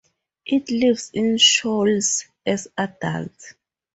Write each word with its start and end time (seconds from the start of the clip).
It 0.47 0.71
lives 0.71 1.11
in 1.13 1.37
shoals 1.37 2.25
as 2.43 2.67
adults. 2.75 3.53